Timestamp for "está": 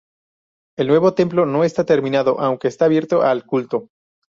1.63-1.85, 2.67-2.85